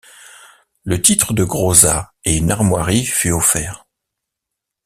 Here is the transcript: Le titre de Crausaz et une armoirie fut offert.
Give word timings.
Le 0.83 0.99
titre 0.99 1.31
de 1.35 1.43
Crausaz 1.43 2.07
et 2.25 2.35
une 2.35 2.49
armoirie 2.49 3.05
fut 3.05 3.29
offert. 3.31 3.85